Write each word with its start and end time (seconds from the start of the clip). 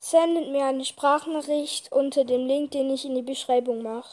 Sendet 0.00 0.50
mir 0.50 0.64
eine 0.64 0.84
Sprachnachricht 0.84 1.90
unter 1.90 2.24
dem 2.24 2.46
Link, 2.46 2.70
den 2.70 2.88
ich 2.90 3.04
in 3.04 3.16
die 3.16 3.22
Beschreibung 3.22 3.82
mache. 3.82 4.08